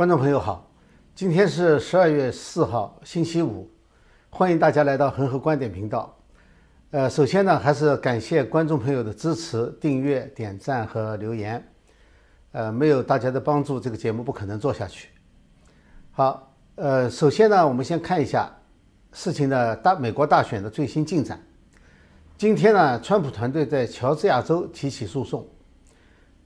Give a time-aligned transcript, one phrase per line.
[0.00, 0.66] 观众朋友好，
[1.14, 3.70] 今天是十二月四号，星期五，
[4.30, 6.16] 欢迎大家来到恒河观点频道。
[6.90, 11.62] 呃，首先呢，还是感谢观众朋友的支持、订阅、点赞和留言。
[12.52, 15.10] 呃，没有大家的帮助，这个节目不可能做下去。
[16.12, 18.50] 好，呃，首先呢，我们先看一下
[19.12, 21.38] 事情的大美国大选的最新进展。
[22.38, 25.46] 今天呢，川普团队在乔治亚州提起诉讼。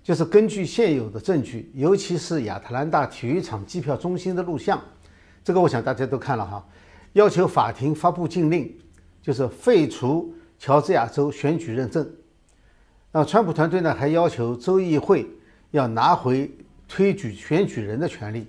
[0.05, 4.79] 就是根据现有的证据，尤其是亚特兰大体育场机票中心的录像，
[5.43, 6.63] 这个我想大家都看了哈，
[7.15, 8.71] 要求法庭发布禁令，
[9.23, 12.07] 就是废除乔治亚州选举认证。
[13.11, 15.27] 那川普团队呢还要求州议会
[15.71, 16.55] 要拿回
[16.87, 18.47] 推举选举人的权利。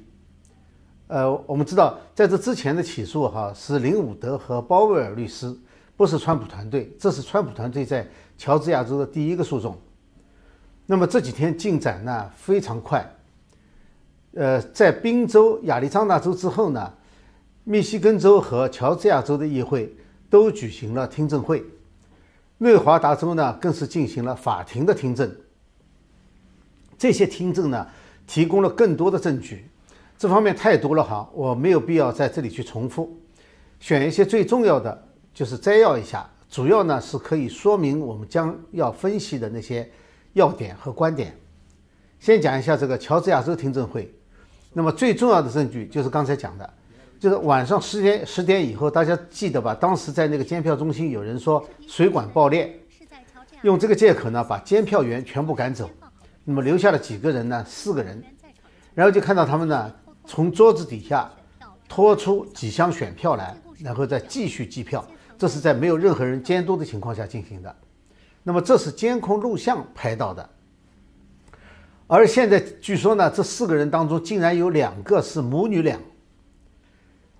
[1.07, 5.55] 呃，我们知道在这之前的起诉哈是林伍德和鲍威尔律师，
[5.95, 8.05] 不是川普团队，这是川普团队在
[8.37, 9.79] 乔治亚州的第一个诉讼。
[10.87, 13.03] 那么这几天进展呢非常快，
[14.35, 16.93] 呃，在宾州、亚利桑那州之后呢，
[17.63, 19.91] 密西根州和乔治亚州的议会
[20.29, 21.65] 都举行了听证会，
[22.59, 25.35] 内华达州呢更是进行了法庭的听证。
[26.99, 27.87] 这些听证呢
[28.27, 29.67] 提供了更多的证据，
[30.19, 33.11] 这方面太多了哈，我没有必要在这里去重复，
[33.79, 39.89] 选一些最重要的，就是摘要一下，主要呢是可以说明我们将要分析的那些。
[40.35, 41.33] 要点和观点，
[42.19, 44.13] 先讲一下这个乔治亚州听证会。
[44.73, 46.73] 那么最重要的证据就是刚才讲的，
[47.17, 49.73] 就是晚上十点十点以后，大家记得吧？
[49.73, 52.77] 当时在那个监票中心，有人说水管爆裂，
[53.61, 55.89] 用这个借口呢把监票员全部赶走，
[56.43, 57.65] 那么留下了几个人呢？
[57.65, 58.21] 四个人，
[58.93, 59.93] 然后就看到他们呢
[60.25, 61.31] 从桌子底下
[61.87, 65.03] 拖出几箱选票来，然后再继续计票。
[65.37, 67.73] 这是在没有任何人监督的情况下进行的。
[68.47, 70.47] 那么这是监控录像拍到的，
[72.05, 75.99] 而现在据说呢，这四个人当中竟然有两个是母女俩。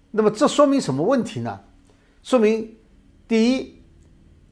[0.10, 1.60] 那么这说明什么问题呢？
[2.24, 2.76] 说明
[3.28, 3.84] 第一，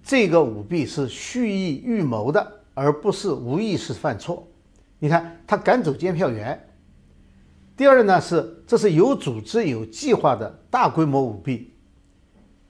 [0.04, 4.48] 这个舞弊是蓄意预谋的，而不是无意识犯错。
[5.00, 6.70] 你看他赶走监票员。
[7.76, 11.73] 第二呢是这是有组织、有计划的大规模舞弊。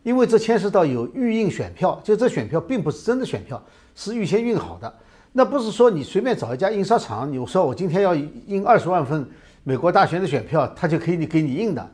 [0.03, 3.61] 因为这牵涉到有预印选票，就这选票并不是真的选票，
[3.95, 4.93] 是预先印好的。
[5.31, 9.27] 那不是说你随便找一家印刷厂，你说我今天要印二十万份
[9.63, 11.91] 美国大选的选票，他就可以给你印的。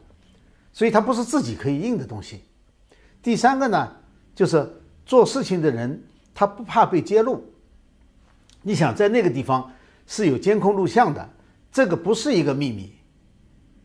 [0.72, 2.42] 所以它不是自己可以印的东西。
[3.24, 3.92] 第三个呢，
[4.36, 4.68] 就是
[5.06, 6.02] 做事情的人
[6.34, 7.44] 他不怕被揭露。
[8.62, 9.72] 你想在那个地方
[10.06, 11.28] 是有监控录像的，
[11.72, 12.94] 这个不是一个秘密，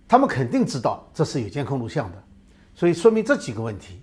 [0.06, 2.22] 他们肯定知道这是有监控录像的，
[2.74, 4.00] 所以说明这几个问题。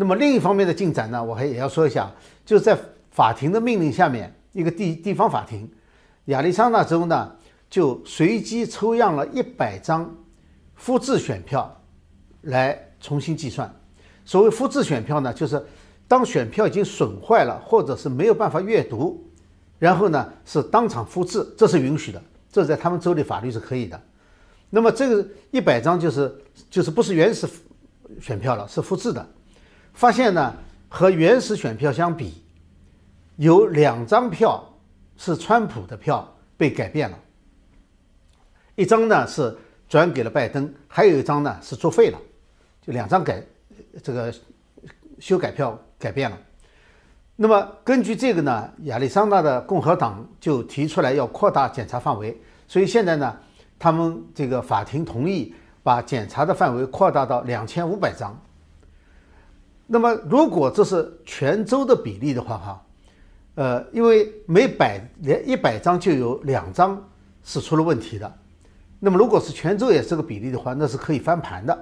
[0.00, 2.10] 那么另一方面的进展呢，我还也要说一下，
[2.46, 2.74] 就是在
[3.10, 5.70] 法庭的命令下面，一个地地方法庭，
[6.24, 7.30] 亚利桑那州呢
[7.68, 10.10] 就随机抽样了一百张
[10.74, 11.78] 复制选票
[12.40, 13.70] 来重新计算。
[14.24, 15.62] 所谓复制选票呢，就是
[16.08, 19.22] 当选票已经损坏了，或者是没有办法阅读，
[19.78, 24.00] 然后呢是当场复制，这是允许的，这在他们州里法律是可以的。
[24.70, 26.34] 那么这个一百张就是
[26.70, 27.46] 就是不是原始
[28.18, 29.28] 选票了，是复制的。
[29.92, 30.54] 发现呢，
[30.88, 32.42] 和原始选票相比，
[33.36, 34.66] 有两张票
[35.16, 37.18] 是川普的票被改变了，
[38.76, 39.56] 一张呢是
[39.88, 42.18] 转给了拜登，还有一张呢是作废了，
[42.80, 43.42] 就两张改
[44.02, 44.32] 这个
[45.18, 46.38] 修改票改变了。
[47.36, 53.36] 那么根据这个呢，亚利桑那的共和党就提出来要扩大检查范围，所以现在呢，
[53.78, 58.38] 他们这个法庭同意把检查的范围扩大到两千五百张。
[59.92, 62.86] 那么，如果这是全州的比例的话，哈，
[63.56, 66.96] 呃，因为每百连一百张就有两张
[67.42, 68.32] 是出了问题的。
[69.00, 71.76] 那么，如果是全州也是个比例的话，那是可以翻盘的。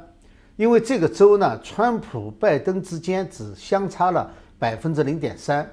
[0.56, 5.70] 因为这个州呢，川普、拜登之间只相差了百分之零点三，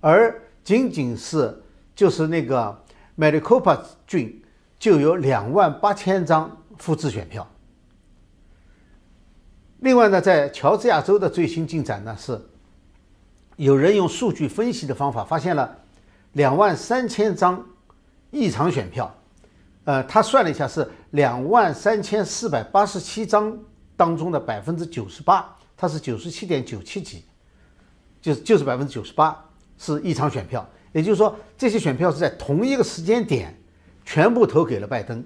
[0.00, 1.54] 而仅仅是
[1.94, 2.74] 就是那个
[3.18, 4.42] Maricopa 郡
[4.78, 7.46] 就有两万八千张复制选票。
[9.84, 12.40] 另外呢，在乔治亚州的最新进展呢是，
[13.56, 15.76] 有人用数据分析的方法发现了
[16.32, 17.62] 两万三千张
[18.30, 19.14] 异常选票，
[19.84, 23.54] 呃，他算了一下是两万三千四百八十七张
[23.94, 27.22] 当中的百分之九十八，它是九十七点九七几，
[28.22, 29.38] 就是就是百分之九十八
[29.76, 33.54] 是异常选票，也就是说这些选票是在同一个时间点
[34.02, 35.22] 全部投给了拜登。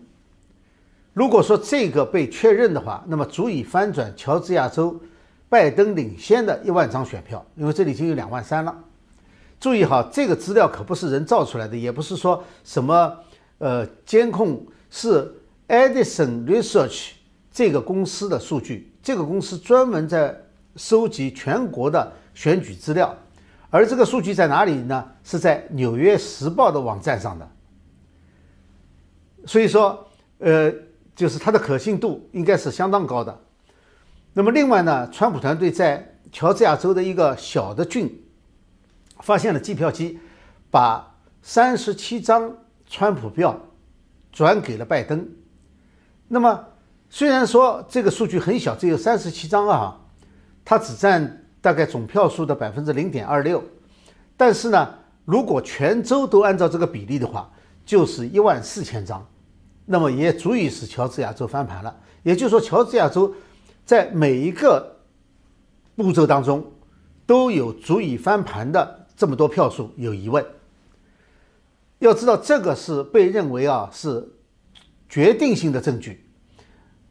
[1.19, 4.97] 如果说这个被确认的话，那么足以翻转乔治亚州
[5.49, 8.73] 拜登领先的一万张选票，因为这里已经有两万三了。
[9.59, 13.12] 注意哈，这个资料可不是人造出来的，也不是说什么
[13.59, 15.35] 呃监控是
[15.67, 17.11] Edison Research
[17.50, 18.93] 这个公司的数据。
[19.03, 20.41] 这个公司专门在
[20.76, 23.12] 收集全国的选举资料，
[23.71, 25.05] 而这个数据在哪里呢？
[25.25, 27.49] 是在《纽约时报》的网站上的。
[29.47, 30.06] 所以说，
[30.38, 30.73] 呃，
[31.19, 33.37] 就是它的可信度应该是相当高的。
[34.35, 38.25] 那么，另外呢，川普团队在乔治亚州的一个小的郡
[39.19, 40.20] 发现了计票机，
[40.70, 43.61] 把三十七张川普票
[44.31, 45.29] 转给了拜登。
[46.29, 46.65] 那么，
[47.11, 50.00] 虽然说这个数据很小，只有三十七张啊，
[50.64, 53.64] 它只占大概总票数的百分之零点二六，
[54.37, 54.94] 但是呢，
[55.25, 57.50] 如果全州都按照这个比例的话，
[57.85, 59.26] 就是一万四千张，
[59.90, 61.96] 那么也足以使乔治亚州翻盘了。
[62.23, 63.35] 也就是说，乔治亚州
[63.87, 64.99] 在每一个
[65.96, 66.70] 步骤当中
[67.25, 70.44] 都有足以翻盘的这么多票数，有疑问。
[72.00, 74.29] 要知道，这个是被认为啊是
[75.08, 76.23] 决定性的证据。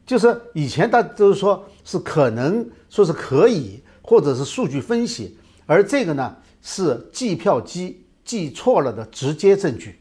[0.06, 10.00] 就是以前大家都说是可能说是可以，或者是数据分析，而这个呢是计票机计错了的直接证据。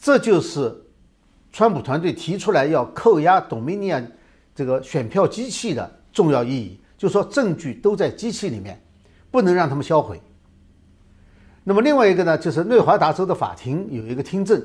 [0.00, 0.74] 这就是
[1.52, 4.06] 川普团队提出来要扣押 Dominion
[4.54, 8.80] 这个选票机器的重要意义，就说证据都在机器里面，
[9.30, 10.20] 不能让他们销毁。
[11.64, 14.62] 那么另外一个呢，就是内华达州的法庭有一个听证，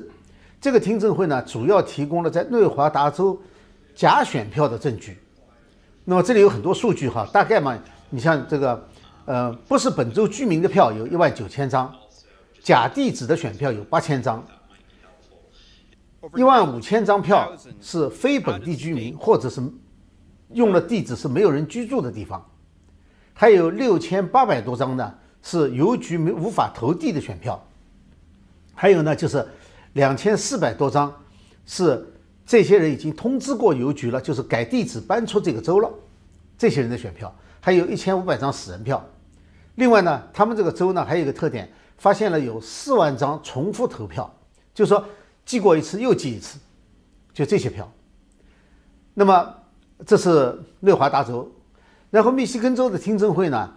[0.60, 3.38] 这个听证会呢主要提供了在内华达州。
[3.94, 5.16] 假选票的证据，
[6.04, 7.78] 那么这里有很多数据哈，大概嘛，
[8.10, 8.88] 你像这个，
[9.24, 11.90] 呃，不是本州居民的票有一万九千张，
[12.60, 14.44] 假地址的选票有八千张，
[16.36, 19.62] 一万五千张票是非本地居民或者是
[20.52, 22.44] 用了地址是没有人居住的地方，
[23.34, 27.62] 还有六千八百多张呢是邮局没无法投递的选票，
[28.74, 29.46] 还有呢就是
[29.92, 31.14] 两千四百多张
[31.64, 32.12] 是。
[32.48, 35.90] 这些人已经通知过邮局了，就是改地址搬出这个州了。
[36.56, 39.04] 这些人的选票还有一千五百张死人票。
[39.74, 44.32] 另外呢，他们这个州呢还有一个特点，发现了有四万张重复投票，
[44.72, 45.04] 就是说
[45.46, 46.58] 寄过一次又寄一次，
[47.32, 47.90] 就这些票。
[49.14, 49.54] 那么
[50.04, 51.50] 这是内华达州，
[52.10, 53.74] 然后密西根州的听证会呢，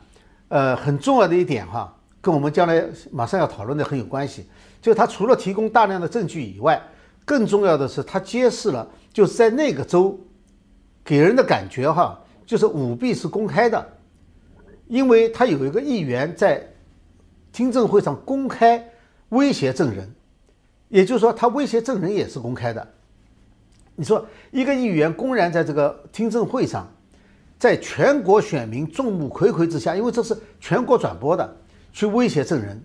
[0.50, 4.46] 呃，很重要的一点哈，跟我们将来马上要讨论的很有关系，
[4.82, 6.82] 就他除了提供大量的证据以外。
[7.26, 10.20] 更重要的是，它揭示了就是在那个州，
[11.04, 13.88] 给人的感觉哈，就是舞弊是公开的，
[14.88, 16.68] 因为他有一个议员在
[17.52, 18.84] 听证会上公开
[19.30, 20.12] 威胁证人，
[20.90, 22.86] 也就是说，他威胁证人也是公开的。
[23.96, 26.88] 你说一个议员公然在这个听证会上，
[27.58, 31.58] 在全国选民众目睽睽之下，因为这是全国转播的，
[31.92, 32.82] 去威胁证人。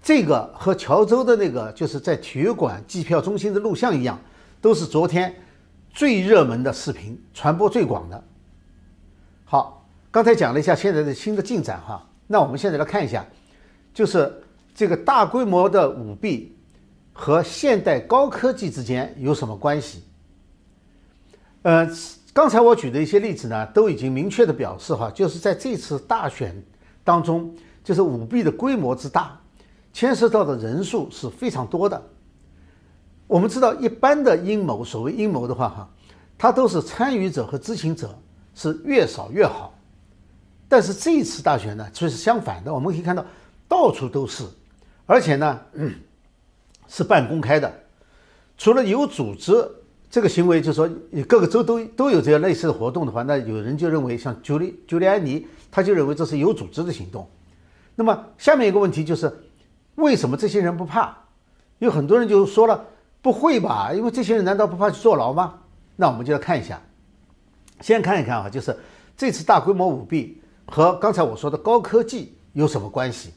[0.00, 4.18] 这个和乔州的那个就是在体育馆计票中心的录像一样，
[4.60, 5.34] 都是昨天
[5.90, 8.24] 最热门的视频，传播最广的。
[9.44, 13.26] 好，刚才讲了一下现在的新的进展哈，那我们现在来看一下，
[13.92, 14.32] 就是
[14.72, 16.56] 这个大规模的舞弊
[17.20, 20.04] 和现代高科技之间有什么关系？
[21.62, 21.90] 呃，
[22.32, 26.54] 刚才我举的一些例子呢，都已经明确的表示哈，就是在这次大选
[27.02, 29.36] 当中，就是舞弊的规模之大。
[29.92, 32.00] 牵涉到的人数是非常多的。
[33.26, 35.90] 我们知道，一般的阴谋，所谓阴谋的话，哈，
[36.38, 38.16] 它都是参与者和知情者
[38.54, 39.76] 是越少越好。
[40.68, 42.72] 但是这一次大选呢，却是相反的。
[42.72, 43.26] 我们可以看到，
[43.66, 44.44] 到处都是，
[45.04, 45.60] 而且呢，
[46.88, 47.72] 是半公开的。
[48.56, 49.64] 除了有组织
[50.10, 50.88] 这个行为，就是说
[51.28, 57.28] 各个州都都有这样类似的活动的话，那有人就认为，像朱利朱利安尼，他就认为这是有组织的行动。
[57.94, 59.32] 那么下面一个问题就是。
[59.98, 61.12] 为什么这些人不怕？
[61.80, 62.84] 有很多人就说了，
[63.20, 63.92] 不会吧？
[63.92, 65.58] 因为这些人难道不怕去坐牢吗？
[65.96, 66.80] 那我们就来看一下，
[67.80, 68.76] 先看一看啊，就是
[69.16, 73.34] 这次大规模舞弊和刚才我说的高科技有什么关系？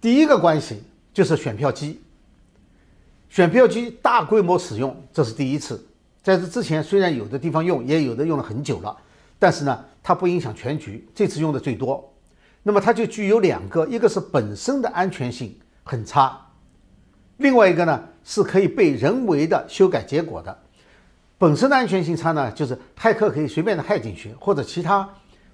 [0.00, 2.00] 第一个关系就是选票机，
[3.28, 5.84] 选票机大规模使用，这是第一次。
[6.22, 8.96] 在这之前，虽然有的地方用，也有的用了很久了，
[9.38, 11.06] 但是呢，它不影响全局。
[11.14, 12.12] 这次用的最多。
[12.62, 16.40] 那么它就具有两个，一个是本身的安全性很差，
[17.38, 20.56] 另外一个呢是可以被人为的修改结果的。
[21.38, 25.08] 本身的安全性差呢，就是骇客可以随便的骇进去，或者其他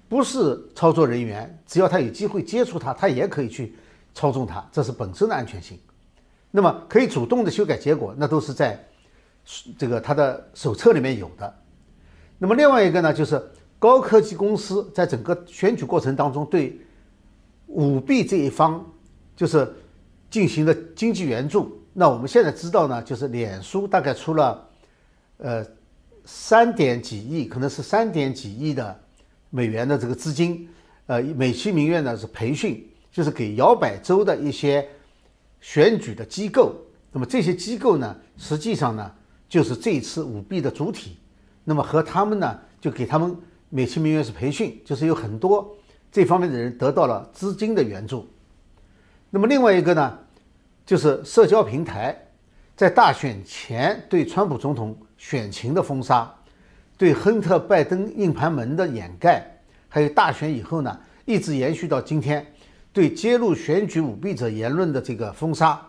[0.07, 3.73] 不是操作人员，只要他有机会接触它，他也可以去
[4.13, 5.79] 操纵它，这是本身的安全性。
[6.51, 8.83] 那么可以主动的修改结果，那都是在
[9.77, 11.53] 这个它的手册里面有的。
[12.37, 13.41] 那么另外一个呢，就是
[13.77, 16.79] 高科技公司在整个选举过程当中对
[17.67, 18.85] 舞弊这一方
[19.35, 19.71] 就是
[20.29, 24.67] 进行了经济援助，那我们现在知道呢，就是脸书大概出了，
[25.37, 25.65] 呃，
[26.25, 28.99] 三点几亿，可能是三点几亿的
[29.51, 30.67] 美元的这个资金，
[31.05, 34.87] 呃，美其名曰呢是培训，就是给摇摆州的一些
[35.61, 36.75] 选举的机构。
[37.11, 39.11] 那么这些机构呢，实际上呢
[39.47, 41.17] 就是这一次舞弊的主体。
[41.63, 43.35] 那么和他们呢，就给他们
[43.69, 45.75] 美其名曰是培训，就是有很多
[46.11, 48.27] 这方面的人得到了资金的援助。
[49.29, 50.17] 那么另外一个呢，
[50.85, 52.17] 就是社交平台
[52.75, 56.33] 在大选前对川普总统选情的封杀，
[56.97, 59.45] 对亨特·拜登硬盘门的掩盖，
[59.87, 62.45] 还有大选以后呢，一直延续到今天，
[62.99, 65.79] 对揭露选举舞弊者言论的这个封杀。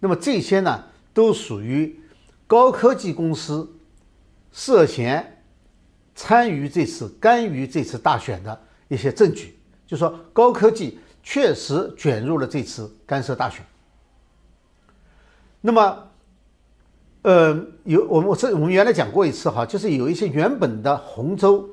[0.00, 2.00] 那么这些呢，都属于
[2.46, 3.70] 高科技公司
[4.50, 5.42] 涉嫌
[6.14, 10.98] 参与这次干预这次大选的一些证据，就说高科技。
[11.20, 13.62] 确实卷入了这次干涉大选。
[15.60, 16.08] 那么，
[17.20, 21.68] 呃，有我们我这我们原来讲过一次哈，就是有一些原本的红州，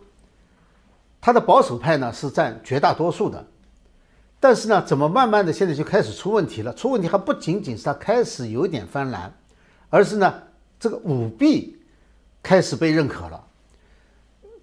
[1.22, 3.48] 它的保守派呢是占绝大多数的，
[4.46, 6.72] 但是呢，怎么慢慢的现在就开始出问题了？
[6.76, 9.34] 出问题还不仅仅是它开始有点翻蓝，
[9.90, 10.32] 而是呢，
[10.80, 11.76] 这个舞弊
[12.44, 13.44] 开始被认可了。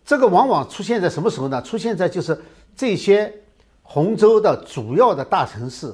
[0.05, 1.61] 这个往往出现在什么时候呢？
[1.63, 2.41] 出现在就是
[2.77, 3.41] 这些。
[3.85, 5.93] 洪州的主要的大城市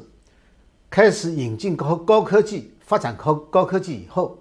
[0.90, 4.38] 开始引进高高科技，发展高高科技以后，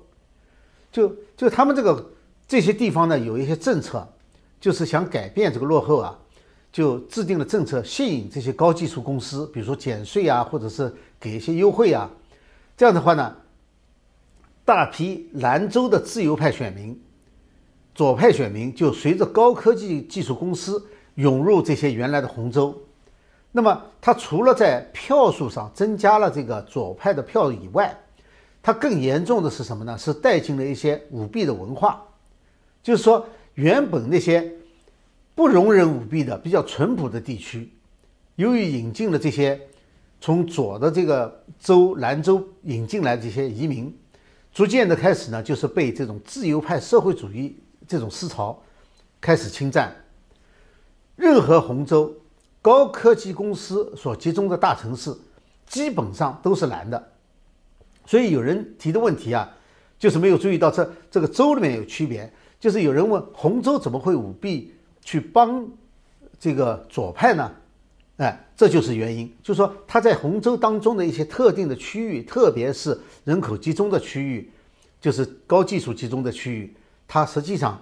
[0.92, 2.12] 就就他们这个
[2.48, 4.06] 这些地方呢，有一些政策，
[4.60, 6.20] 就是想改变这个落后啊，
[6.72, 12.10] 就制定了政策，吸引这些高技术公司，比如说减税啊，或者是给一些优惠啊，
[12.76, 13.36] 这样的话呢，
[14.64, 17.00] 大批兰州的自由派选民、
[17.96, 22.80] 左派选民就随着高科技技术公司涌入这些原来的洪州。
[23.52, 27.98] 那么，它除了在票数上增加了这个左派的票以外，
[28.62, 29.98] 它更严重的是什么呢？
[29.98, 32.04] 是带进了一些舞弊的文化。
[32.84, 34.54] 就是说，原本那些
[35.38, 37.72] 不容忍舞弊的、比较淳朴的地区，
[38.38, 39.62] 由于引进了这些
[40.20, 43.96] 从左的这个州兰州引进来的这些移民，
[44.52, 47.56] 逐渐的开始呢，就是被这种自由派社会主义
[47.88, 48.60] 这种思潮
[49.22, 49.96] 开始侵占。
[51.16, 52.12] 任何红州。
[52.60, 55.16] 高科技公司所集中的大城市，
[55.68, 57.12] 基本上都是蓝的，
[58.06, 59.50] 所以有人提的问题啊，
[59.98, 62.30] 就是没有注意到这这个州里面有区别。
[62.60, 64.74] 就是有人问洪州怎么会舞弊
[65.08, 65.66] 去帮
[66.38, 67.50] 这个左派呢？
[68.18, 74.52] 哎，这就是原因，就是说他在洪州当中的一些特定的区域，特别是人口集中的区域，
[75.00, 76.76] 就是高技术集中的区域，
[77.08, 77.82] 它实际上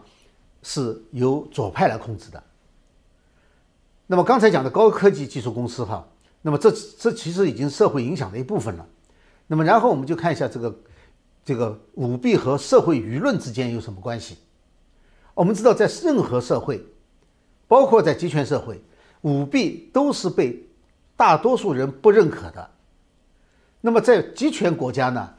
[0.61, 2.43] 是由左派来控制的。
[4.05, 6.07] 那么刚才讲的高科技技术公司哈，
[6.43, 8.85] 那么这这其实已经社会影响的一部分了。
[9.47, 10.79] 那么然后我们就看一下这个
[11.43, 14.37] 这个舞弊和社会舆论之间有什么关系。
[15.33, 16.85] 我们知道，在任何社会，
[17.75, 18.81] 包括在集权社会，
[19.23, 20.65] 舞弊都是被
[21.17, 22.69] 大多数人不认可的。
[23.81, 25.29] 那么在集权国家呢，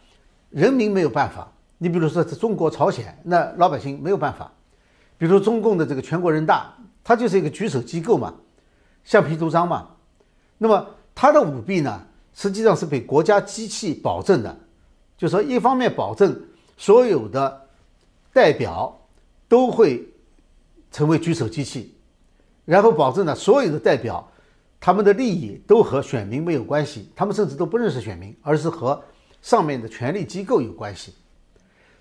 [0.51, 1.51] 人民没有办法。
[1.79, 4.53] 你比如说在中国、朝鲜，那老百姓没有办法。
[5.17, 8.35] 比如中共的这个全国人大，它就是一个举手机构嘛。
[9.03, 9.89] 橡皮图章嘛，
[10.59, 14.55] 那么它的舞弊呢，实际上是被国家机器保证的，
[15.17, 16.39] 就说一方面保证
[16.77, 17.67] 所有的
[18.31, 18.95] 代表
[19.49, 20.07] 都会
[20.93, 21.96] 成为举手机器，
[22.67, 24.31] 然后保证呢所有的代表
[24.79, 29.03] 他们的利益都和选民没有关系，他们甚至都不认识选民，而是和
[29.41, 31.15] 上面的权力机构有关系。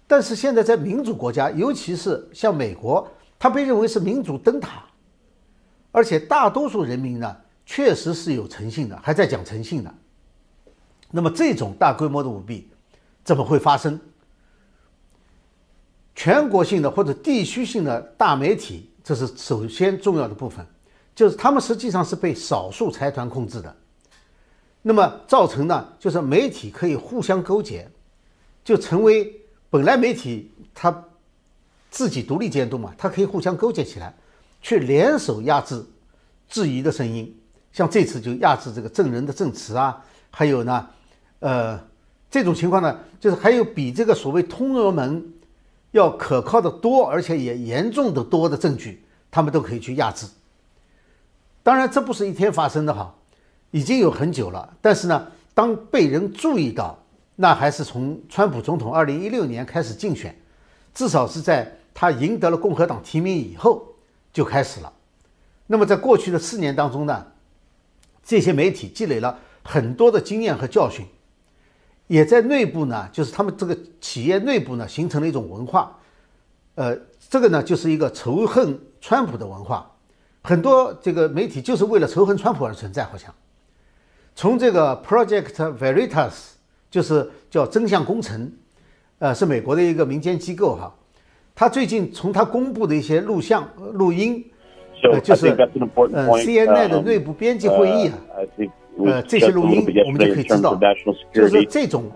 [0.08, 3.08] 但是现在在民主国家，尤其是像美国，
[3.40, 4.84] 它被认为是民主灯塔。
[5.92, 9.94] 而且大多数人民呢，确实是有诚信的，还在讲诚信的。
[11.10, 12.70] 那么这种大规模的舞弊
[13.24, 14.00] 怎么会发生？
[16.14, 20.66] 全国性的或者地区性的大媒体，这是首先重要的部分，
[21.14, 23.74] 就是他们实际上是被少数财团控制的。
[24.82, 27.88] 那么造成呢，就是媒体可以互相勾结，
[28.64, 29.32] 就成为
[29.70, 31.06] 本来媒体它
[31.92, 34.12] 自己独立监督嘛，它可以互相勾结起来。
[34.60, 35.86] 去联手压制
[36.50, 37.32] 质疑的声音，
[37.72, 40.90] 像这次就压制这个证人的证词啊，还有呢，
[41.38, 41.80] 呃，
[42.32, 45.24] 这种情况呢，就是还有比这个所谓通俄门
[45.96, 50.28] 要可靠的多，而且也严重的多的证据，他们都可以去压制。
[51.64, 53.16] 当然，这不是一天发生的哈，
[53.72, 54.76] 已经有很久了。
[54.82, 57.00] 但是呢，当被人注意到，
[57.38, 60.38] 那还是从川普总统二零一六年开始竞选，
[60.94, 63.82] 至少是在他赢得了共和党提名以后。
[64.34, 64.92] 就开始了。
[65.66, 67.26] 那么，在过去的四年当中呢，
[68.22, 71.06] 这些媒体积累了很多的经验和教训，
[72.08, 75.98] 也在内部呢，就是他们这个企业内部呢，形成了一种文化，
[76.76, 76.96] 呃，
[77.30, 79.92] 这个呢就是一个仇恨川普的文化，
[80.44, 83.34] 很多这个媒体就是为了仇恨川普而存在，好像。
[84.36, 86.34] 从这个 Project Veritas，
[86.92, 88.52] 就是叫真相工程，
[89.20, 90.94] 呃，是美国的一个民间机构哈。
[91.56, 94.46] 他最近从他公布的一些录像、录音，
[95.12, 98.14] 呃，就是呃 CNN 的内部编辑会议啊，
[98.98, 100.80] 呃，这些录音我们就可以知道，
[101.34, 102.12] 就是这种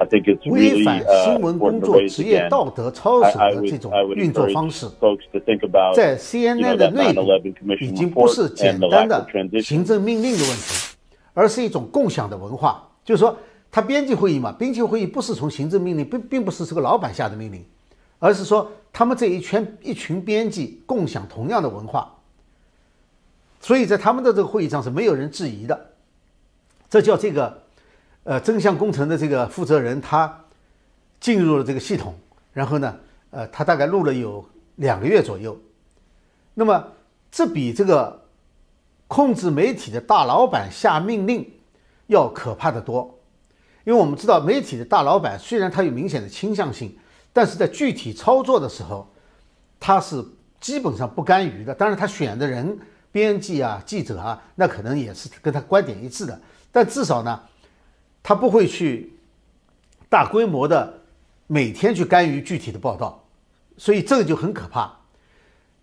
[0.46, 4.88] 违反新闻工作职业道德操守的这种运作方式，
[5.94, 7.22] 在 CNN 的内部
[7.82, 9.26] 已经不是简单的
[9.62, 10.86] 行政命令的问题。
[11.36, 13.38] 而是一种共享的文化，就是说，
[13.72, 17.64] 他编辑会议嘛，编辑会议不是从行政命令，并并不是这个老板下的命令，
[18.18, 22.14] 而是说他们这一圈一群编辑共享同样的文化，
[23.62, 25.80] 所以在他们的这个会议上是没有人质疑的。
[26.90, 27.62] 这叫这个，
[28.24, 30.46] 呃，真相工程的这个负责人他
[31.20, 32.16] 进入了这个系统，
[32.54, 32.98] 然后呢，
[33.32, 34.44] 呃，他大概录了有
[34.76, 35.60] 两个月左右，
[36.54, 36.88] 那么
[37.32, 38.18] 这比这个。
[39.12, 41.44] 控制媒体的大老板下命令
[42.06, 43.20] 要可怕的多，
[43.84, 46.96] 因为我们知道媒体的大老板虽然他有明显的倾向性，
[47.34, 49.12] 但是在具体操作的时候，
[49.80, 50.24] 他是
[50.60, 51.74] 基本上不干预的。
[51.74, 52.78] 当然，他选的人、
[53.12, 56.40] 编辑啊、记者啊，那可能也是跟他观点一致的，
[56.72, 57.42] 但至少呢，
[58.22, 59.14] 他不会去
[60.10, 61.02] 大规模的
[61.48, 63.24] 每天去干预具体的报道，
[63.78, 64.98] 所以这个就很可怕。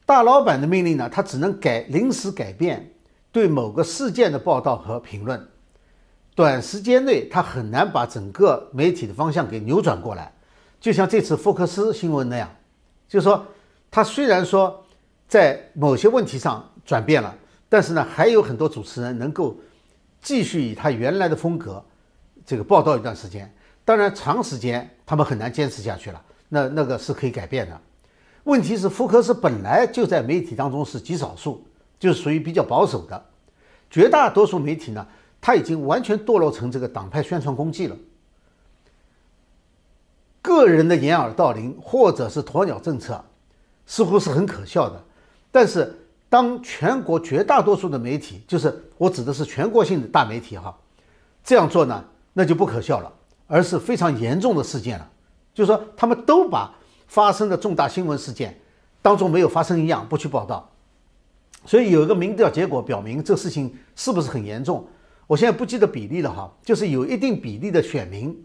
[0.04, 2.92] 大老板的命令呢，他只能改临时改变。
[3.32, 5.46] 对某个事件的报道和评论，
[6.34, 10.32] 短时间内他很难把整个媒体的方向给扭转过来，
[10.80, 12.48] 就像这次福克斯新闻那样，
[13.06, 13.44] 就是说，
[13.90, 14.82] 他虽然说
[15.28, 17.36] 在某些问题上转变了，
[17.68, 19.54] 但是呢，还有很多主持人能够
[20.22, 21.84] 继续以他原来的风格
[22.46, 23.52] 这个报道一段时间。
[23.84, 27.78] 当然，长时间他们很难坚持下去了，那那个是可以改变的。
[28.44, 31.62] 问题是，福克斯本来就在媒体当中是极少数。
[31.98, 33.24] 就是属于比较保守的，
[33.88, 35.06] 绝大多数媒体呢，
[35.40, 37.96] 它已经完全堕落成这个党派宣传工具了。
[40.42, 43.24] 个人的掩耳盗铃或者是鸵鸟政策，
[43.86, 45.02] 似乎是很可笑的。
[45.50, 50.76] 但是，当全国绝大多数的媒体，就是我指的是全国性的大媒体哈，
[51.44, 53.12] 这样做呢，那就不可笑了，
[53.46, 55.08] 而是非常严重的事件了。
[55.54, 56.74] 就是说，他们都把
[57.06, 58.58] 发生的重大新闻事件
[59.00, 60.68] 当做没有发生一样，不去报道。
[61.64, 64.86] 所以有一个民调结果表明，这事情是不是很严重？
[65.26, 68.36] 我现在不记得比例了哈，就是有一定比例的选民，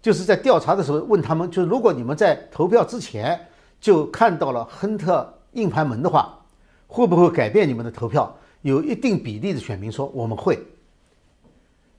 [0.00, 3.38] 就是在调查的时候问他们，就是如果你们在投票之前
[3.80, 6.39] 就看到了亨特硬盘门的话，
[6.90, 8.36] 会不会改变你们的投票？
[8.62, 10.58] 有一定比例的选民说我们会。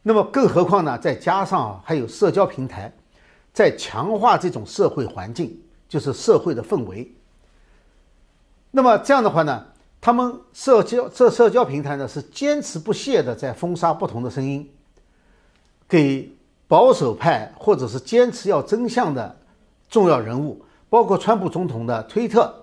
[0.04, 0.97] 那么更何况呢？
[0.97, 2.91] 再加上还有社交平台，
[3.54, 7.10] 在强化这种社会环境，就是社会的氛围。
[8.69, 9.65] 那么这样的话呢？
[10.01, 14.69] 他们社交这社交平台呢，是坚持不懈的在封杀不同的声音，
[15.88, 16.30] 给
[16.67, 19.38] 保守派或者是坚持要真相的
[19.89, 22.61] 重要人物，包括川普总统的推特，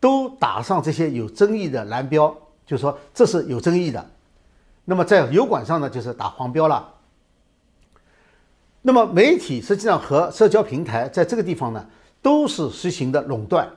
[0.00, 2.34] 都打上这些有争议的蓝标，
[2.66, 4.10] 就说这是有争议的。
[4.86, 6.94] 那么在油管上呢，就是打黄标了。
[8.82, 11.86] 那么媒体实际上和社交平台在这个地方呢，
[12.22, 13.70] 都是实行的垄断。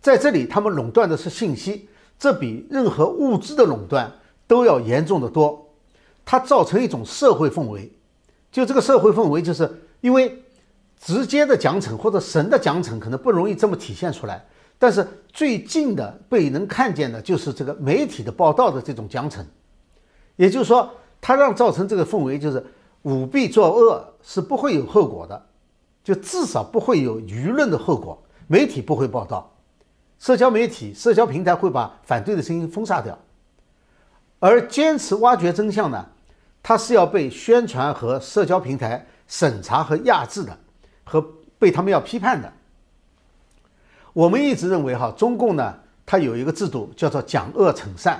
[0.00, 1.88] 在这里，他们垄断的是信息，
[2.18, 4.10] 这比任何物质的垄断
[4.46, 5.68] 都要严重的多。
[6.24, 7.92] 它造成一种社会氛围，
[8.50, 10.42] 就这个社会氛围，就是因为
[10.98, 14.46] 直接的奖惩或者神的奖惩可能不容易这么体现出来，
[14.78, 19.44] 但是最近的被能看见的就是这个媒体的报道的这种奖惩，
[20.36, 20.88] 也就是说，
[21.20, 22.64] 它让造成这个氛围，就是
[23.02, 25.46] 舞弊作恶是不会有后果的，
[26.04, 29.52] 就至少不会有舆论的后果，媒体不会报道。
[30.18, 33.18] 社交媒体、社交平台会把反对的声音封杀掉，
[34.38, 36.06] 而坚持挖掘真相呢？
[36.62, 40.58] 它是要被宣传和社交平台审查和压制的，
[41.04, 41.24] 和
[41.58, 42.52] 被他们要批判的。
[44.18, 45.72] 我们一直认为，哈，中共呢，
[46.04, 48.18] 它有一个制度叫做讲恶惩善。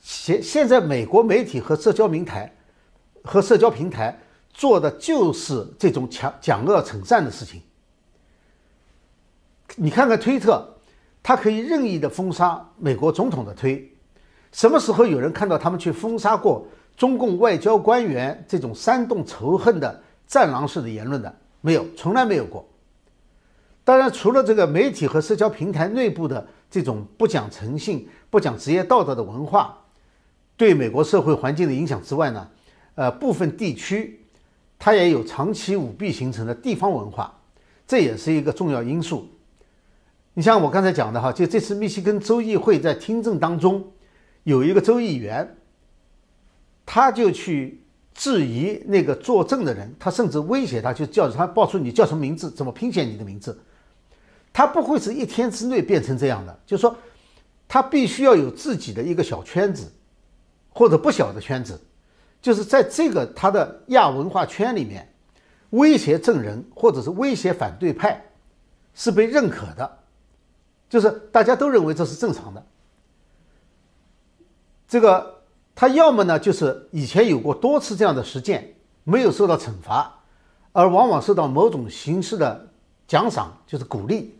[0.00, 2.52] 现现在美国媒体和社交平台
[3.22, 4.18] 和社交平台
[4.52, 7.62] 做的就是这种讲讲恶惩善的事情。
[9.76, 10.68] 你看看推特，
[11.22, 13.88] 它可以任意的封杀美国总统的推。
[14.50, 21.32] 什么时候有人看到他们去封杀过中共外交官员这种煽动仇恨的战狼式的言论的？
[21.60, 22.66] 没有，从来没有过。
[23.90, 29.76] 当然，除了这个媒体和社交平台内部的这种不讲诚信、不讲职业道德的文化
[30.56, 32.48] 对美国社会环境的影响之外呢，
[32.94, 34.20] 呃，部分地区
[34.78, 37.36] 它也有长期舞弊形成的地方文化，
[37.84, 39.28] 这也是一个重要因素。
[40.34, 43.84] 你像我刚才讲的哈，就这次密西根州议会在听证当中，
[44.44, 45.56] 有一个州议员，
[46.86, 47.82] 他就去
[48.14, 53.60] 质疑那个作证的人，他甚至威胁他，就叫他报出你叫什么名字，怎么拼写你的名字。
[54.52, 56.96] 他不会是一天之内变成这样的，就是说，
[57.68, 59.90] 他必须要有自己的一个小圈子，
[60.70, 61.80] 或者不小的圈子，
[62.42, 65.08] 就是在这个他的亚文化圈里面，
[65.70, 68.22] 威胁证人或者是威胁反对派，
[68.92, 69.98] 是被认可的。
[70.88, 72.66] 就是大家都认为这是正常的。
[74.88, 75.42] 这个
[75.76, 80.12] 他要么呢，就是以前有过多次这样的实践，没有受到惩罚，
[80.72, 82.68] 而往往受到某种形式的
[83.06, 84.34] 奖赏，就是鼓励。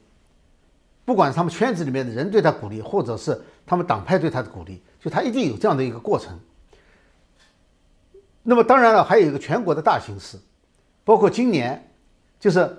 [1.10, 6.38] 不管是他们圈子里面的人对他鼓励，或者是他们党派对他的鼓励，就他一定有这样的一个过程。
[8.44, 10.38] 那么当然了，还有一个全国的大形势，
[11.02, 11.92] 包括今年，
[12.38, 12.76] 就是。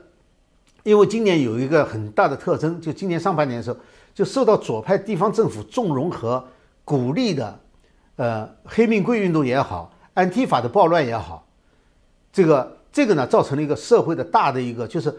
[0.83, 3.77] 因为今年有一个很大的特征，就今年上半年的时候，
[4.15, 6.43] 就受到左派地方政府纵容和
[6.83, 7.59] 鼓励的，
[8.15, 11.45] 呃，黑命贵运动也好，安提法的暴乱也好，
[12.33, 15.15] 这个这个呢，造成了一个社会的大的一个，就是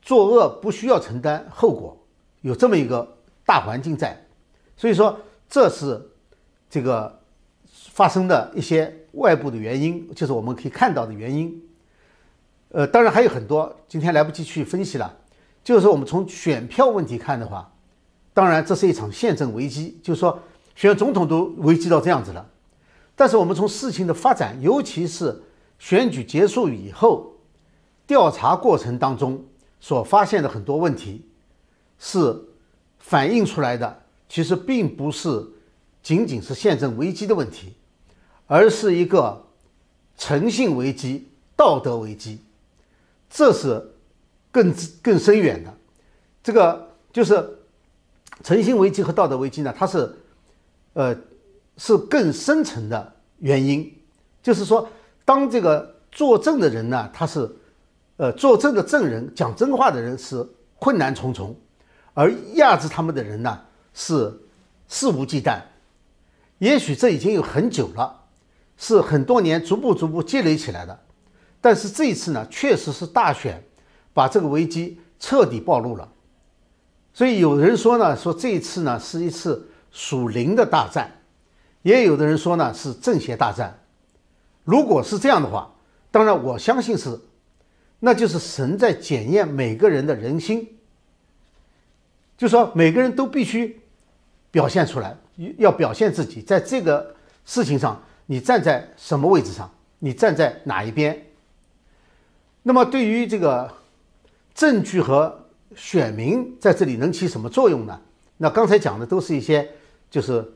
[0.00, 2.05] 作恶不需要承担后果，
[2.46, 4.16] 有这么一个大环境在，
[4.76, 6.00] 所以说这是
[6.70, 7.20] 这个
[7.90, 11.60] 发生的一些外部的原因，就是我们可以看到的原因。
[12.68, 15.12] 呃，当然还有很多，今天来不及去分析了。
[15.64, 17.68] 就是说，我们从选票问题看的话，
[18.32, 20.38] 当然这是一场宪政危机，就是说
[20.76, 22.48] 选总统都危机到这样子了。
[23.16, 25.42] 但是我们从事情的发展，尤其是
[25.80, 27.32] 选举结束以后
[28.06, 29.44] 调查过程当中
[29.80, 31.26] 所发现的很多问题，
[31.98, 32.36] 是
[32.98, 35.44] 反映出来的，其实并不是
[36.02, 37.72] 仅仅是宪政危机的问题，
[38.46, 39.44] 而是一个
[40.16, 42.40] 诚信危机、道德危机。
[43.28, 43.92] 这是
[44.52, 45.74] 更更深远的，
[46.42, 47.58] 这个就是
[48.42, 50.14] 诚信危机和道德危机呢，它是
[50.94, 51.14] 呃
[51.76, 53.92] 是更深层的原因，
[54.42, 54.88] 就是说，
[55.24, 57.50] 当这个作证的人呢，他是
[58.16, 60.46] 呃作证的证人讲真话的人是
[60.78, 61.54] 困难重重，
[62.16, 63.60] 而压制他们的人呢
[63.92, 64.34] 是
[64.88, 65.60] 肆无忌惮，
[66.58, 68.24] 也许这已经有很久了，
[68.78, 70.98] 是很多年逐步逐步积累起来的。
[71.60, 73.62] 但是这一次呢，确实是大选，
[74.14, 76.08] 把这个危机彻底暴露了。
[77.12, 81.10] 所以有人说呢，说这一次呢是一次属灵的大战，
[81.82, 83.78] 也有的人说呢是正邪大战。
[84.64, 85.70] 如果是这样的话，
[86.10, 87.20] 当然我相信是，
[88.00, 90.75] 那就是神在检验每个人的人心，
[92.36, 93.80] 就说每个人都必须
[94.50, 95.16] 表现出来，
[95.58, 101.24] 要表现自己，在这个事情上，你站在什么位置上，你站在哪一边。
[102.62, 103.72] 那么，对于这个
[104.54, 108.00] 证据和选民在这里能起什么作用呢？
[108.36, 109.68] 那刚才讲的都是一些
[110.10, 110.46] 就是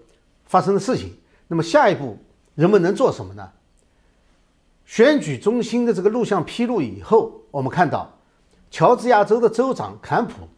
[0.45, 1.15] 发生的事情。
[1.47, 2.17] 那么下一步
[2.55, 3.51] 人们能做什么呢？
[4.85, 8.13] 选举中心的这个录像披露以后，我们看到
[8.71, 10.49] 乔治亚州的州长坎普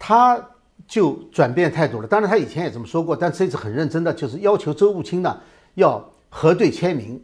[0.00, 0.44] 他
[0.88, 2.08] 就转变态度了。
[2.08, 5.38] 当然，他以前也这么说过，但这次很认真的，就是要求周务卿呢
[5.74, 7.22] 要核对签名。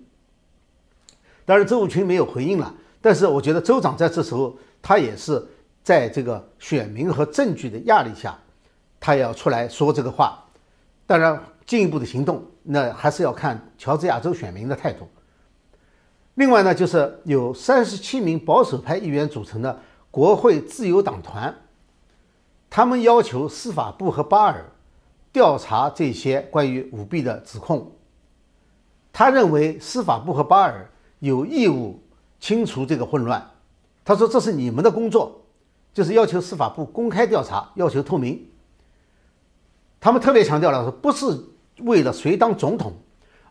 [1.47, 2.73] 当然，周务卿没有回应了。
[3.01, 5.45] 但是我觉得州长在这时候，他也是
[5.83, 8.39] 在这个选民和证据的压力下，
[9.01, 10.45] 他要出来说这个话。
[11.07, 15.09] 当然，进一步的行动，那还是要看乔治亚州选民的态度。
[16.35, 21.55] 另外呢，就是有三十七名保守派议员组成的国会自由党团，
[22.70, 24.72] 他们要求司法部和巴尔
[25.33, 27.92] 调查这些关于舞弊的指控。
[29.12, 32.02] 他认为司法部和巴尔有义务。
[32.38, 33.50] 清除这个混乱，
[34.05, 35.40] 他说这是你们的工作，
[35.94, 38.46] 就是要求司法部公开调查，要求透明。
[39.98, 41.26] 他们特别强调了说，不是
[41.79, 42.92] 为了谁当总统，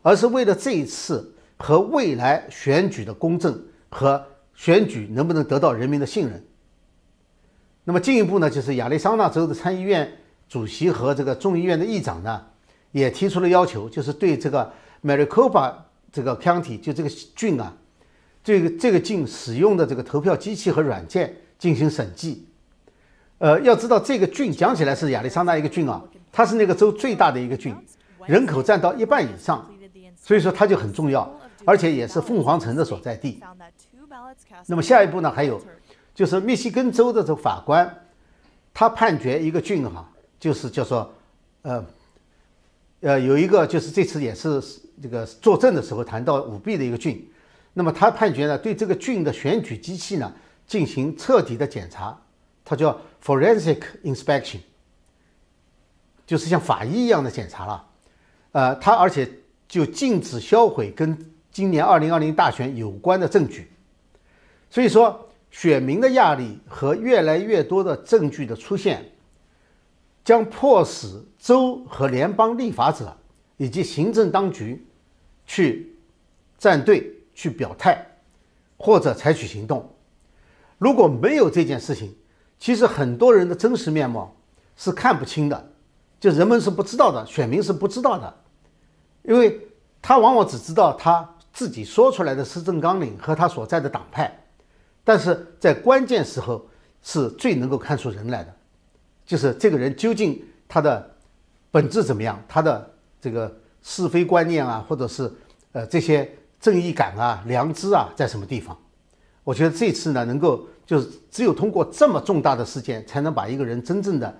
[0.03, 4.23] 而是为了这一次和未来选举的公正和
[4.53, 6.45] 选举能不能得到人民的信任。
[7.85, 10.11] 那么进一步呢，就是亚利桑那州的参议院
[10.49, 12.43] 主席和这个众议院的议长呢，
[12.91, 14.69] 也提出了要求，就是对这个
[15.03, 15.73] Maricopa
[16.11, 17.73] 这个 county 就这个郡啊。
[18.43, 22.47] 这个这个郡使用的这个投票机器和软件进行审计，
[23.39, 25.99] 呃，要知道这个郡讲起来是亚利桑那一个郡啊，
[26.31, 27.75] 它是那个州最大的一个郡，
[28.27, 29.67] 人口占到一半以上，
[30.15, 31.27] 所以说它就很重要，
[31.65, 33.41] 而且也是凤凰城的所在地。
[34.67, 35.59] 那么下一步呢，还有
[36.15, 38.07] 就是密西根州的这个法官，
[38.73, 41.13] 他判决一个郡哈，就是叫做
[41.61, 41.85] 呃
[43.01, 44.61] 呃有一个就是这次也是
[45.03, 47.29] 这个作证的时候谈到舞弊的一个郡。
[47.73, 50.33] 那么他判决呢，对这个郡的选举机器呢
[50.65, 52.17] 进行彻底的检查，
[52.63, 54.59] 它叫 forensic inspection，
[56.25, 57.85] 就是像法医一样的检查了。
[58.53, 59.29] 呃，他而且
[59.67, 61.17] 就禁止销毁跟
[61.51, 63.69] 今年二零二零大选有关的证据。
[64.69, 65.24] 所以说，
[65.55, 69.09] 选民的压力和越来越多的证据的出现，
[70.21, 73.15] 将迫使州和联邦立法者
[73.55, 74.85] 以及行政当局
[75.45, 75.95] 去
[76.57, 78.05] 站队、去表态
[78.75, 79.89] 或者采取行动。
[80.77, 82.13] 如果没有这件事情，
[82.59, 84.35] 其实很多人的真实面貌
[84.75, 85.71] 是看不清的，
[86.19, 88.35] 就人们是不知道的，选民是不知道的，
[89.23, 89.57] 因为
[90.01, 94.41] 他往往只知道他自己说出来的施政纲领和他所在的党派。
[95.05, 96.67] 但是在关键时候
[97.03, 98.53] 是最能够看出人来的，
[99.23, 101.11] 就是这个人究竟他的
[101.69, 102.91] 本质怎么样，他的
[103.21, 105.31] 这个是非观念啊，或者是
[105.73, 106.27] 呃这些
[106.59, 108.75] 正义感啊、良知啊在什么地方？
[109.43, 114.35] 我觉得这次呢，能够就是只有通过这么重大的事件，才能把一个人真正的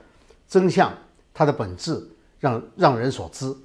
[0.48, 0.92] 真相、
[1.32, 2.04] 他的本质
[2.40, 3.56] 让让人所知。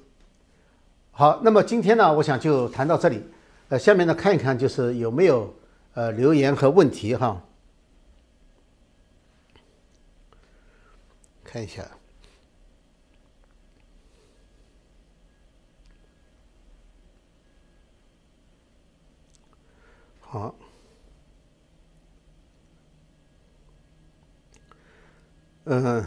[1.09, 3.23] 好，那么今天呢，我想就谈到这里。
[3.69, 5.51] 呃，下面呢看一看，就是有没有。
[5.93, 7.43] 呃，留言和问题哈，
[11.43, 11.85] 看一下。
[20.21, 20.55] 好，
[25.65, 26.05] 嗯，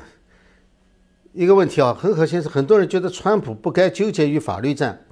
[1.34, 5.03] 一个问题啊，很核心是很多人觉得川普不该纠结于法律战。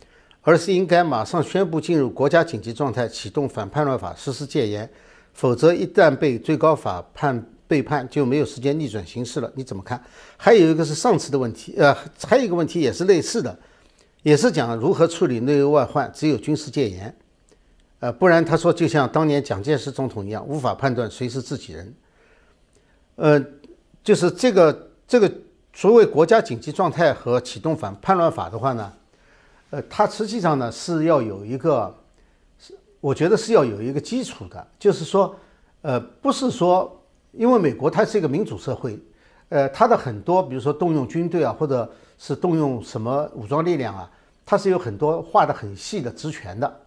[0.42, 4.88] 而是应该马上宣布进入国家紧急状态，启动反叛乱法，实施戒严，
[5.32, 9.50] 否则一旦被最高法判被判，就没有时间逆转形势了。
[9.54, 10.02] 你怎么看？
[10.36, 13.56] 还有一个是上次的问题，呃，还有一个问题也是类似的，
[14.22, 17.16] 也是讲如何处理内忧外患，只有军事戒严，
[18.00, 21.94] 呃，不然他说就像当年蒋介石总统一样，无法判断谁是自己人。
[23.14, 23.40] 呃，
[24.02, 25.32] 就是这个这个
[25.72, 28.92] 所谓国家紧急状态和启动反叛乱法的话呢？
[29.72, 31.94] 呃，它实际上呢是要有一个，
[32.58, 35.34] 是我觉得是要有一个基础的，就是说，
[35.80, 36.94] 呃，不是说，
[37.32, 38.98] 因为美国它是一个民主社会，
[39.48, 44.10] 呃，它的很多，比如说动用军队啊，或者是动用什么武装力量啊，
[44.44, 46.80] 它是有很多划得很细的职权的，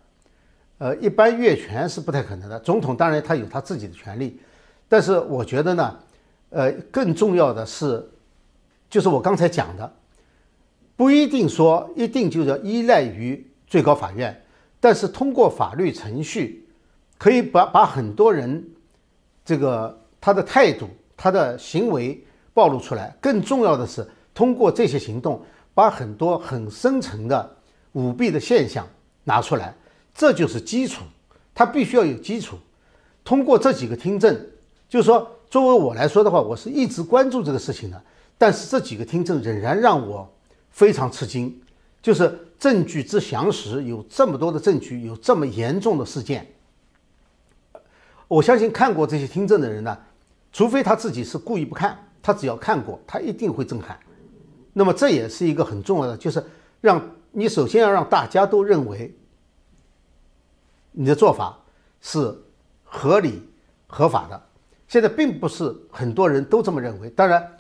[0.77, 2.59] 呃，一般越权是不太可能的。
[2.59, 4.39] 总统当然他有他自己的权利，
[4.87, 5.99] 但是我觉得呢，
[6.51, 8.07] 呃，更重要的是，
[8.87, 9.91] 就是我刚才讲的。
[10.97, 14.43] 不一定说一定就要依赖于最高法院，
[14.79, 16.65] 但是通过法律程序，
[17.17, 18.65] 可以把把很多人
[19.43, 23.13] 这个他的态度、他的行为暴露出来。
[23.19, 25.41] 更重要的是，通过这些行动，
[25.73, 27.55] 把很多很深层的
[27.91, 28.87] 舞弊的现象
[29.25, 29.75] 拿出来，
[30.13, 31.03] 这就是基础。
[31.53, 32.57] 他必须要有基础。
[33.23, 34.33] 通过这几个听证，
[34.87, 38.01] 就是说，作为我来说的话，我是一直关注这个事情的，
[38.37, 40.31] 但是这几个听证仍然让我。
[40.75, 41.57] 非常吃惊，
[42.01, 46.45] 就是证据之详实，有这么多的证据，有这么严重的事件。
[48.27, 49.97] 我相信看过这些听证的人呢，
[50.51, 53.97] 除非他自己是故意不看，他只要看过，他一定会震撼。
[54.73, 56.43] 那么这也是一个很重要的，就是
[56.81, 59.17] 让你首先要让大家都认为
[60.91, 61.57] 你的做法
[62.01, 62.37] 是
[62.83, 63.41] 合理
[63.87, 64.43] 合法的。
[64.89, 67.57] 现在并不是很多人都这么认为，当然，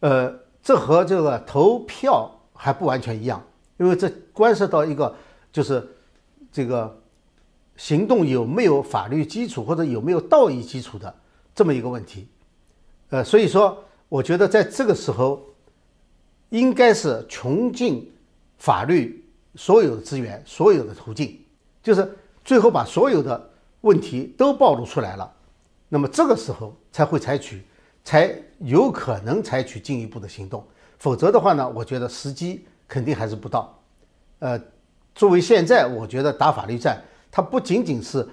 [0.00, 2.32] 呃，这和这个投票。
[2.56, 3.44] 还不完全一样，
[3.76, 5.14] 因为这关涉到一个
[5.52, 5.86] 就是
[6.50, 7.00] 这个
[7.76, 11.14] 行动有没有法律基础或者有没有道义基础的
[11.54, 12.26] 这么一个问题。
[13.10, 15.40] 呃，所以说，我觉得在这个时候
[16.48, 18.12] 应该是穷尽
[18.58, 21.38] 法律所有的资源、所有的途径，
[21.82, 23.50] 就是最后把所有的
[23.82, 25.32] 问题都暴露出来了，
[25.88, 27.62] 那么这个时候才会采取，
[28.02, 30.66] 才有可能采取进一步的行动。
[30.98, 33.78] 否则的话呢，我觉得时机肯定还是不到。
[34.38, 34.60] 呃，
[35.14, 38.26] 作为现在，我觉得打法律战，它不仅仅是，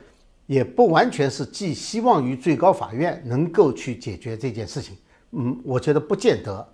[0.48, 4.96] 也不完全是寄希望于最高法院能够去解决这件事情。
[5.32, 6.66] 嗯，我觉得不见得，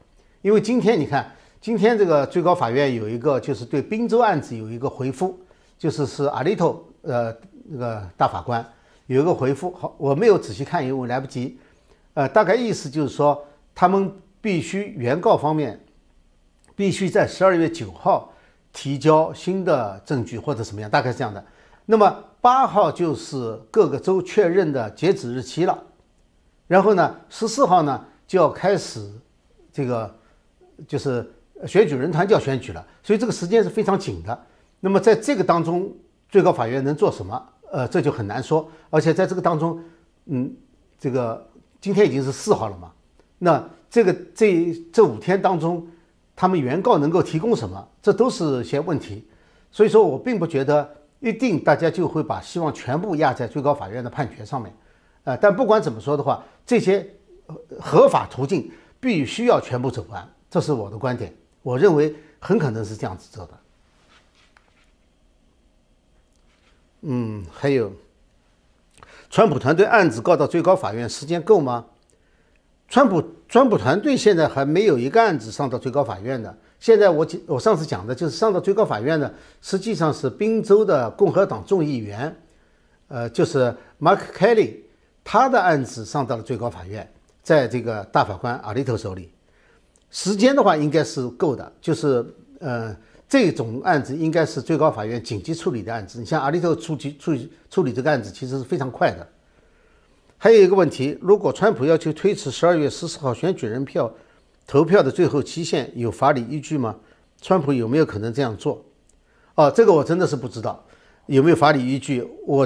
[0.42, 5.40] 因为今天你看，今天这个最高法院有一个就是对滨州案子有一个回复，
[5.78, 8.64] 就是是阿里头呃那个大法官
[9.08, 9.72] 有一个回复。
[9.76, 11.58] 好，我没有仔细看，因为我来不及。
[12.16, 14.12] 呃，大概意思就是说他们。
[14.42, 15.80] 必须原告方面
[16.76, 18.34] 必须在十二月九号
[18.72, 21.44] 提交新的证据或者什么样，大概是这样的。
[21.86, 25.84] 那么八号就是各个州确认的截止日期了，
[26.68, 29.12] 然后呢，十四号呢就要开始
[29.74, 30.16] 这个
[30.88, 31.30] 就是
[31.68, 34.46] 选举人团就要选举了，所以这个时间是非常紧的。
[34.80, 35.92] 那么在这个当中，
[36.30, 37.50] 最高法院能做什么？
[37.72, 38.70] 呃，这就很难说。
[38.90, 39.84] 而且在这个当中，
[40.28, 40.56] 嗯，
[40.98, 41.46] 这个
[41.82, 42.92] 今天已经是四号了嘛，
[43.38, 45.88] 那这个这这五天当中，
[46.36, 49.28] 他们原告能够提供什么，这都是些问题。
[49.72, 54.74] 所以说我并不觉得一定大家就会把希望全部压在最高法院的判决上面，
[55.24, 57.08] 呃，但不管怎么说的话，这些
[57.80, 61.34] 合法途径必须要全部走完，这是我的观点。
[61.62, 63.60] 我认为很可能是这样子做的。
[67.02, 67.92] 嗯，还有，
[69.30, 71.86] 川普团队案子告到最高法院时间够吗？
[72.90, 76.56] 川普川普团队现在还没有一个案子上到最高法院的。
[76.80, 82.36] 现在我我上次讲的就是上到最高法院的，实际上是宾州的共和党众议员，
[83.08, 84.78] 呃，就是 Mark Kelly，
[85.24, 87.08] 他的案子上到了最高法院，
[87.44, 89.32] 在这个大法官阿利头手里，
[90.10, 92.26] 时间的话应该是够的，就是
[92.60, 92.96] 呃。
[93.32, 96.20] 这种案子应该是最高法院紧急处理的案子。
[96.20, 99.28] 你像阿利特处理处理处理这个案子，其实是非常快的。
[100.42, 104.10] 还有一个问题，如果川普要求推迟十二月十四号选举人票
[104.66, 106.96] 投票的最后期限，有法理依据吗？
[107.42, 108.82] 川普有没有可能这样做？
[109.56, 110.82] 哦，这个我真的是不知道
[111.26, 112.26] 有没有法理依据。
[112.48, 112.66] 我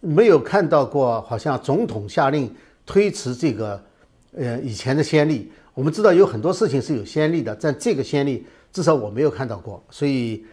[0.00, 2.52] 没有看到过，好像总统下令
[2.84, 3.80] 推迟这个
[4.32, 5.52] 呃以前的先例。
[5.72, 8.44] 我们知道有很多事情是有先例的，但这个先例。
[8.72, 10.44] 至少我没有看到过，所以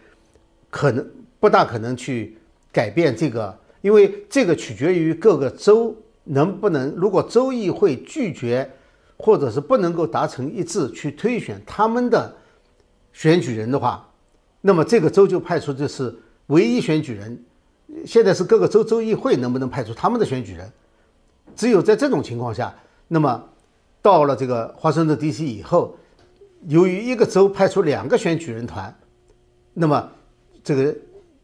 [0.70, 1.04] 可能
[1.40, 2.38] 不大可能去
[2.70, 5.92] 改变这个，因为这个取决于各个州
[6.24, 6.90] 能不能。
[6.90, 8.70] 如果州议会拒绝，
[9.16, 12.34] 或者是不能够达成一致去推选他们的
[13.12, 14.08] 选举人的话，
[14.60, 16.14] 那么这个州就派出的是
[16.46, 17.44] 唯一选举人。
[18.06, 20.70] 现在是各个州州议会能不能派出他们的选举人？
[21.54, 22.74] 只有在这种情况下，
[23.08, 23.44] 那么
[24.00, 25.44] 到了这个华盛顿 D.C.
[25.44, 25.96] 以后。
[26.68, 28.96] 由于一个州派出两个选举人团，
[29.74, 30.08] 那么
[30.62, 30.96] 这个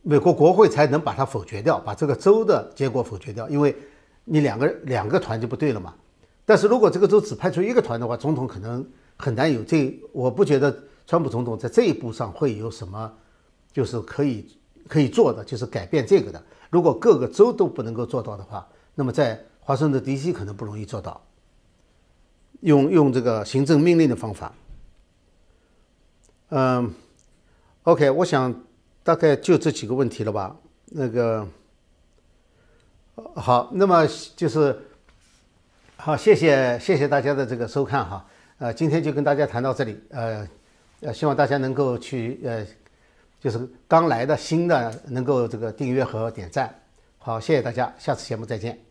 [0.02, 3.48] 美国国会才能把它否决掉，把这个州的结果否决掉。
[3.48, 3.74] 因为
[4.28, 5.94] 你两个两个团就不对了嘛。
[6.44, 8.86] 但是如果这个州只派出一个团的话，总统可能
[9.16, 9.98] 很难有这。
[10.12, 13.12] 我不觉得川普总统在这一步上会有什么，
[13.72, 14.46] 就是可以
[14.86, 16.42] 可以做的，就是改变这个的。
[16.70, 20.32] 如果各个州都不能够做到的话，那么在华盛顿 D.C.
[20.32, 21.22] 可能不容易做到，
[22.60, 24.54] 用用这个行政命令的方法。
[26.48, 26.94] 嗯
[27.82, 28.64] ，OK，我想
[29.02, 30.56] 大概就这几个问题了吧。
[30.86, 31.46] 那个
[33.34, 34.78] 好，那么就是
[35.96, 38.24] 好，谢谢谢谢大家的这个收看哈。
[38.58, 40.00] 呃，今天就跟大家谈到这里。
[40.10, 40.46] 呃
[41.00, 42.66] 呃，希望大家能够去呃，
[43.40, 46.74] 就是刚来的新的能够这个订阅和点赞。
[47.18, 48.87] 好，谢谢大家，下次节目再见。